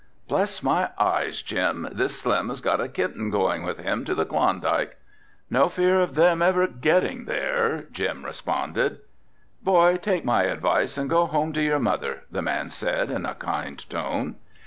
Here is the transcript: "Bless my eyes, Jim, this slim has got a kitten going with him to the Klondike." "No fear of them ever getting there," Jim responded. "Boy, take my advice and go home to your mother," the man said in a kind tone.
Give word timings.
"Bless 0.27 0.63
my 0.63 0.89
eyes, 0.97 1.43
Jim, 1.43 1.87
this 1.91 2.19
slim 2.19 2.49
has 2.49 2.59
got 2.59 2.81
a 2.81 2.87
kitten 2.89 3.29
going 3.29 3.61
with 3.61 3.77
him 3.77 4.03
to 4.05 4.15
the 4.15 4.25
Klondike." 4.25 4.97
"No 5.47 5.69
fear 5.69 5.99
of 5.99 6.15
them 6.15 6.41
ever 6.41 6.65
getting 6.65 7.25
there," 7.25 7.83
Jim 7.91 8.25
responded. 8.25 9.01
"Boy, 9.61 9.97
take 9.97 10.25
my 10.25 10.45
advice 10.45 10.97
and 10.97 11.07
go 11.07 11.27
home 11.27 11.53
to 11.53 11.61
your 11.61 11.77
mother," 11.77 12.23
the 12.31 12.41
man 12.41 12.71
said 12.71 13.11
in 13.11 13.27
a 13.27 13.35
kind 13.35 13.87
tone. 13.91 14.37